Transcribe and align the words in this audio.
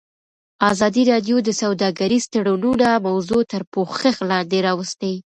ازادي 0.71 1.03
راډیو 1.11 1.37
د 1.43 1.49
سوداګریز 1.61 2.23
تړونونه 2.33 2.87
موضوع 3.07 3.41
تر 3.51 3.61
پوښښ 3.73 4.13
لاندې 4.29 4.59
راوستې. 4.67 5.13